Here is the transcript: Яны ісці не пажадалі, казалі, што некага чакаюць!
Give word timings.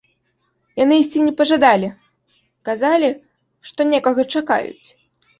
Яны 0.83 0.95
ісці 1.01 1.19
не 1.25 1.33
пажадалі, 1.41 1.89
казалі, 2.69 3.09
што 3.69 3.87
некага 3.91 4.21
чакаюць! 4.37 4.87